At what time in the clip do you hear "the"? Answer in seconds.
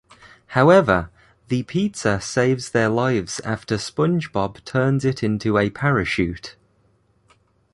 1.47-1.61